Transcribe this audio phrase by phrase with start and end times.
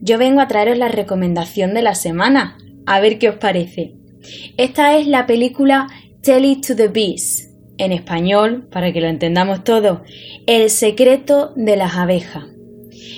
[0.00, 2.58] yo vengo a traeros la recomendación de la semana.
[2.86, 3.94] A ver qué os parece.
[4.56, 5.88] Esta es la película
[6.22, 7.50] Tell It to the Bees.
[7.76, 10.02] En español, para que lo entendamos todo,
[10.46, 12.44] El secreto de las abejas.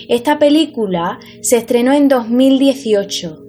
[0.09, 3.42] Esta película se estrenó en 2018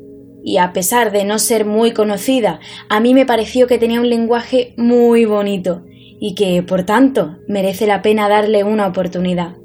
[0.44, 2.60] y a pesar de no ser muy conocida,
[2.90, 5.84] a mí me pareció que tenía un lenguaje muy bonito
[6.20, 9.56] y que, por tanto, merece la pena darle una oportunidad.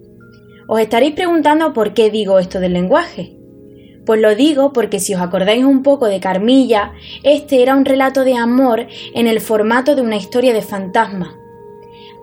[0.68, 3.36] Os estaréis preguntando por qué digo esto del lenguaje.
[4.04, 6.92] Pues lo digo porque si os acordáis un poco de Carmilla,
[7.22, 11.38] este era un relato de amor en el formato de una historia de fantasma.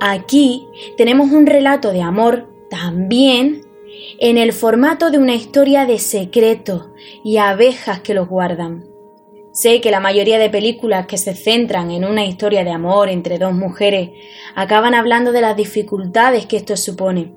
[0.02, 3.62] Aquí tenemos un relato de amor también
[4.20, 8.86] en el formato de una historia de secreto y abejas que los guardan.
[9.52, 13.40] Sé que la mayoría de películas que se centran en una historia de amor entre
[13.40, 14.12] dos mujeres
[14.56, 17.34] acaban hablando de las dificultades que esto supone,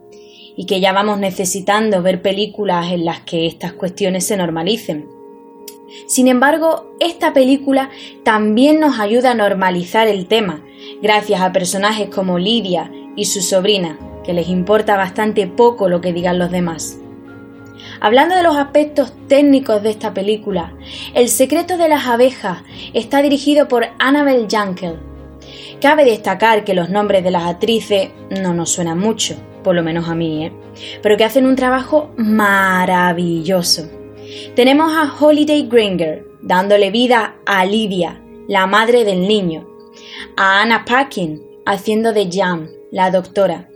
[0.56, 5.09] y que ya vamos necesitando ver películas en las que estas cuestiones se normalicen.
[6.06, 7.91] Sin embargo, esta película
[8.25, 10.62] también nos ayuda a normalizar el tema,
[11.03, 16.12] gracias a personajes como Lidia y su sobrina, que les importa bastante poco lo que
[16.12, 16.98] digan los demás.
[18.00, 20.75] Hablando de los aspectos técnicos de esta película,
[21.14, 22.62] El secreto de las abejas
[22.94, 24.98] está dirigido por Annabel Jankel.
[25.81, 30.09] Cabe destacar que los nombres de las actrices no nos suenan mucho, por lo menos
[30.09, 30.53] a mí, ¿eh?
[31.03, 33.89] pero que hacen un trabajo maravilloso.
[34.55, 39.69] Tenemos a Holiday Gringer dándole vida a Lidia, la madre del niño,
[40.37, 43.69] a Anna Paquin haciendo de Jan, la doctora,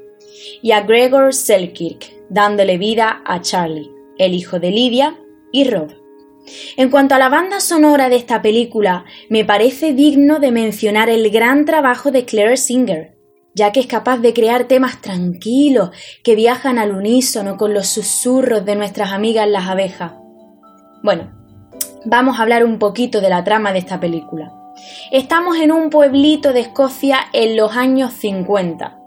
[0.63, 5.17] y a Gregor Selkirk dándole vida a Charlie, el hijo de Lidia
[5.53, 5.93] y Rob.
[6.77, 11.31] En cuanto a la banda sonora de esta película, me parece digno de mencionar el
[11.31, 13.16] gran trabajo de Claire Singer,
[13.57, 15.91] ya que es capaz de crear temas tranquilos
[16.23, 20.13] que viajan al unísono con los susurros de nuestras amigas las abejas.
[21.03, 21.33] Bueno,
[22.05, 24.53] vamos a hablar un poquito de la trama de esta película.
[25.11, 28.99] Estamos en un pueblito de Escocia en los años 50.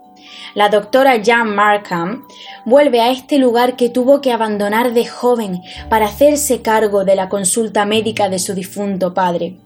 [0.54, 2.24] La doctora Jan Markham
[2.64, 7.28] vuelve a este lugar que tuvo que abandonar de joven para hacerse cargo de la
[7.28, 9.58] consulta médica de su difunto padre.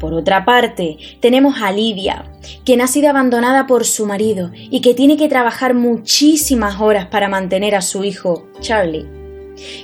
[0.00, 2.24] Por otra parte, tenemos a Lidia,
[2.64, 7.28] quien ha sido abandonada por su marido y que tiene que trabajar muchísimas horas para
[7.28, 9.06] mantener a su hijo, Charlie.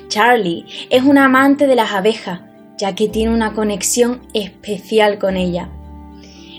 [0.09, 2.41] Charlie es un amante de las abejas,
[2.79, 5.69] ya que tiene una conexión especial con ella.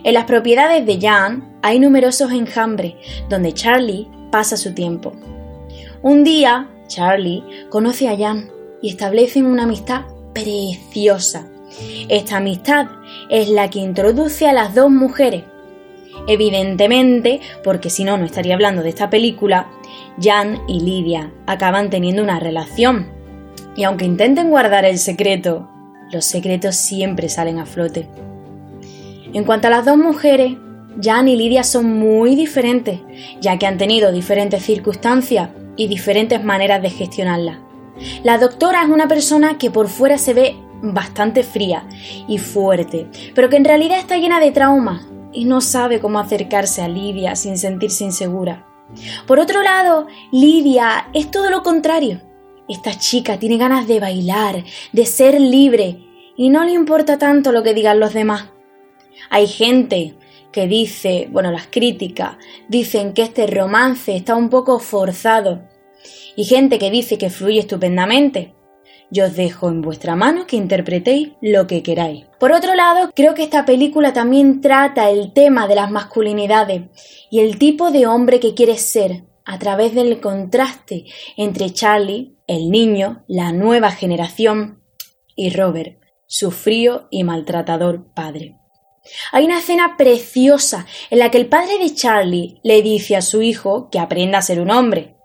[0.03, 2.95] En las propiedades de Jan hay numerosos enjambres
[3.29, 5.13] donde Charlie pasa su tiempo.
[6.01, 8.49] Un día, Charlie conoce a Jan
[8.81, 11.50] y establecen una amistad preciosa
[12.09, 12.87] esta amistad
[13.29, 15.43] es la que introduce a las dos mujeres.
[16.27, 19.69] Evidentemente, porque si no, no estaría hablando de esta película,
[20.21, 23.07] Jan y Lidia acaban teniendo una relación.
[23.75, 25.69] Y aunque intenten guardar el secreto,
[26.11, 28.07] los secretos siempre salen a flote.
[29.33, 30.57] En cuanto a las dos mujeres,
[31.01, 32.99] Jan y Lidia son muy diferentes,
[33.39, 37.57] ya que han tenido diferentes circunstancias y diferentes maneras de gestionarlas.
[38.23, 41.87] La doctora es una persona que por fuera se ve bastante fría
[42.27, 46.81] y fuerte, pero que en realidad está llena de traumas y no sabe cómo acercarse
[46.81, 48.67] a Lidia sin sentirse insegura.
[49.25, 52.21] Por otro lado, Lidia es todo lo contrario.
[52.67, 57.63] Esta chica tiene ganas de bailar, de ser libre, y no le importa tanto lo
[57.63, 58.49] que digan los demás.
[59.29, 60.15] Hay gente
[60.51, 62.37] que dice, bueno, las críticas
[62.67, 65.61] dicen que este romance está un poco forzado,
[66.35, 68.53] y gente que dice que fluye estupendamente.
[69.11, 72.25] Yo os dejo en vuestra mano que interpretéis lo que queráis.
[72.39, 76.83] Por otro lado, creo que esta película también trata el tema de las masculinidades
[77.29, 82.71] y el tipo de hombre que quieres ser a través del contraste entre Charlie, el
[82.71, 84.81] niño, la nueva generación,
[85.35, 88.55] y Robert, su frío y maltratador padre.
[89.33, 93.41] Hay una escena preciosa en la que el padre de Charlie le dice a su
[93.41, 95.17] hijo que aprenda a ser un hombre,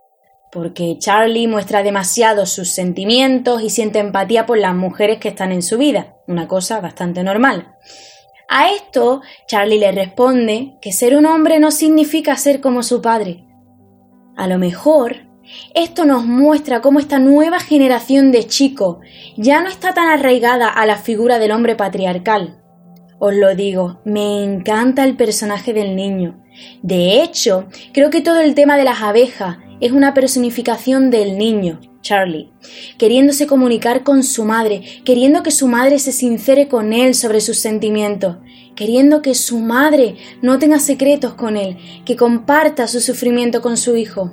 [0.50, 5.62] porque Charlie muestra demasiado sus sentimientos y siente empatía por las mujeres que están en
[5.62, 7.74] su vida, una cosa bastante normal.
[8.48, 13.44] A esto, Charlie le responde que ser un hombre no significa ser como su padre.
[14.36, 15.26] A lo mejor
[15.74, 18.98] Esto nos muestra cómo esta nueva generación de chicos
[19.36, 22.62] ya no está tan arraigada a la figura del hombre patriarcal.
[23.18, 26.42] Os lo digo, me encanta el personaje del niño.
[26.82, 31.80] De hecho, creo que todo el tema de las abejas es una personificación del niño,
[32.02, 32.50] Charlie,
[32.98, 37.58] queriéndose comunicar con su madre, queriendo que su madre se sincere con él sobre sus
[37.58, 38.36] sentimientos,
[38.74, 43.96] queriendo que su madre no tenga secretos con él, que comparta su sufrimiento con su
[43.96, 44.32] hijo.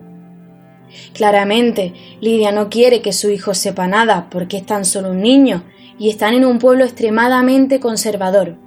[1.14, 5.64] Claramente, Lidia no quiere que su hijo sepa nada porque es tan solo un niño
[5.98, 8.58] y están en un pueblo extremadamente conservador.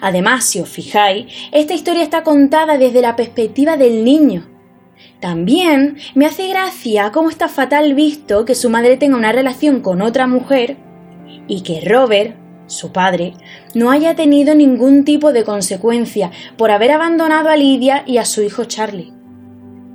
[0.00, 4.57] Además, si os fijáis, esta historia está contada desde la perspectiva del niño.
[5.20, 10.02] También me hace gracia cómo está fatal visto que su madre tenga una relación con
[10.02, 10.76] otra mujer
[11.46, 12.36] y que Robert,
[12.66, 13.34] su padre,
[13.74, 18.42] no haya tenido ningún tipo de consecuencia por haber abandonado a Lidia y a su
[18.42, 19.12] hijo Charlie.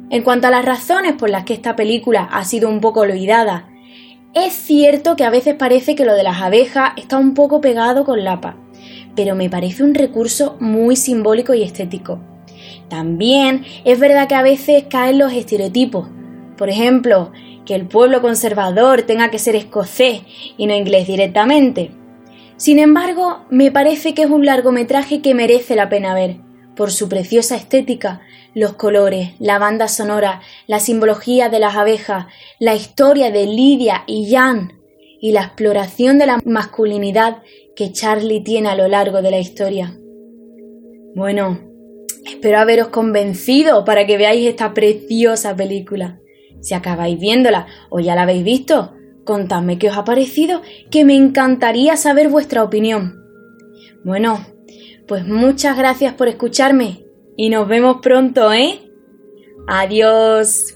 [0.09, 3.69] En cuanto a las razones por las que esta película ha sido un poco olvidada,
[4.33, 8.03] es cierto que a veces parece que lo de las abejas está un poco pegado
[8.03, 8.57] con Lapa,
[9.15, 12.19] pero me parece un recurso muy simbólico y estético.
[12.89, 16.07] También es verdad que a veces caen los estereotipos.
[16.57, 17.31] Por ejemplo,
[17.65, 20.21] que el pueblo conservador tenga que ser escocés
[20.57, 21.91] y no inglés directamente.
[22.57, 26.37] Sin embargo, me parece que es un largometraje que merece la pena ver,
[26.75, 28.21] por su preciosa estética,
[28.53, 32.27] los colores, la banda sonora, la simbología de las abejas,
[32.59, 34.73] la historia de Lidia y Jan
[35.19, 37.41] y la exploración de la masculinidad
[37.75, 39.97] que Charlie tiene a lo largo de la historia.
[41.15, 41.72] Bueno,
[42.25, 46.19] espero haberos convencido para que veáis esta preciosa película.
[46.61, 48.93] Si acabáis viéndola o ya la habéis visto,
[49.25, 53.21] contadme qué os ha parecido, que me encantaría saber vuestra opinión.
[54.03, 54.45] Bueno,
[55.07, 57.05] pues muchas gracias por escucharme
[57.35, 58.79] y nos vemos pronto, ¿eh?
[59.67, 60.75] Adiós.